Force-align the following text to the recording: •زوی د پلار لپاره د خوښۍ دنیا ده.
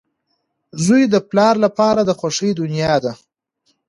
•زوی 0.83 1.03
د 1.13 1.15
پلار 1.29 1.55
لپاره 1.65 2.01
د 2.03 2.11
خوښۍ 2.19 2.51
دنیا 2.61 2.95
ده. 3.03 3.13